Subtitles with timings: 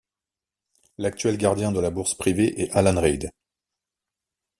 [0.97, 3.29] L'actuel gardien de la bourse privée est Alan Reid.